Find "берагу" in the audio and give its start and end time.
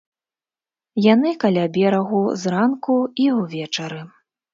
1.75-2.21